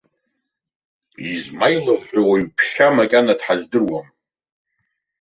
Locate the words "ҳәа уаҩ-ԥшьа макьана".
2.09-3.33